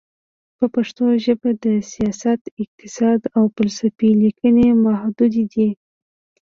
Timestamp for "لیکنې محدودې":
4.23-5.43